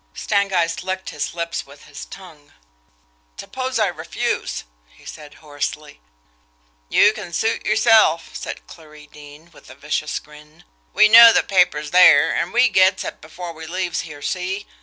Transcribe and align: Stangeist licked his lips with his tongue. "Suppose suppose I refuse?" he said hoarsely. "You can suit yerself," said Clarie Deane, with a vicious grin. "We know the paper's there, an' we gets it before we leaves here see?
Stangeist 0.15 0.83
licked 0.83 1.11
his 1.11 1.35
lips 1.35 1.67
with 1.67 1.83
his 1.83 2.05
tongue. 2.05 2.53
"Suppose 3.37 3.75
suppose 3.75 3.77
I 3.77 3.85
refuse?" 3.85 4.63
he 4.87 5.05
said 5.05 5.35
hoarsely. 5.35 6.01
"You 6.89 7.13
can 7.13 7.31
suit 7.31 7.67
yerself," 7.67 8.31
said 8.33 8.65
Clarie 8.65 9.05
Deane, 9.05 9.51
with 9.51 9.69
a 9.69 9.75
vicious 9.75 10.17
grin. 10.17 10.63
"We 10.91 11.07
know 11.07 11.31
the 11.31 11.43
paper's 11.43 11.91
there, 11.91 12.33
an' 12.35 12.51
we 12.51 12.67
gets 12.67 13.03
it 13.03 13.21
before 13.21 13.53
we 13.53 13.67
leaves 13.67 13.99
here 14.01 14.23
see? 14.23 14.65